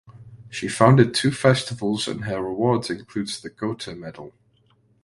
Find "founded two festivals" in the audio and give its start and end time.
0.67-2.07